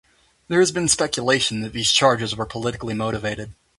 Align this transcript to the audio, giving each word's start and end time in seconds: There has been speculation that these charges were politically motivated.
There 0.47 0.59
has 0.61 0.71
been 0.71 0.87
speculation 0.87 1.59
that 1.61 1.73
these 1.73 1.91
charges 1.91 2.35
were 2.35 2.47
politically 2.47 2.95
motivated. 2.95 3.53